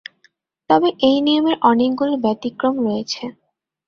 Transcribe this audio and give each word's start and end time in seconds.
তবে 0.69 0.89
এই 1.01 1.17
নিয়মের 1.25 1.57
অনেকগুলো 1.63 2.13
ব্যতিক্রম 2.23 2.75
রয়েছে। 2.85 3.23